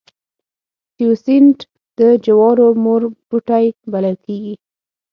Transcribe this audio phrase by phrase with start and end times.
[0.95, 1.57] تیوسینټ
[1.99, 4.55] د جوارو مور بوټی بلل کېږي